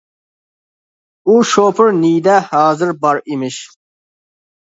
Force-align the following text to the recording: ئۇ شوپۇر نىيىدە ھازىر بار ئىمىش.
ئۇ 1.27 1.35
شوپۇر 1.49 1.91
نىيىدە 1.99 2.39
ھازىر 2.47 2.93
بار 3.05 3.23
ئىمىش. 3.35 3.59